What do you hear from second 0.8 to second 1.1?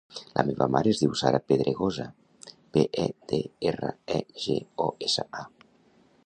es